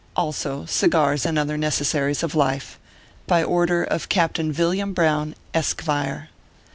[0.15, 2.79] Also, cigars and other necessaries of life.
[3.27, 6.29] By order of CAPTAIN YILLIAM BROWN, Eskevire.